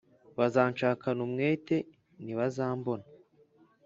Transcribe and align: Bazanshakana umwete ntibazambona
Bazanshakana 0.37 1.19
umwete 1.27 1.75
ntibazambona 2.23 3.05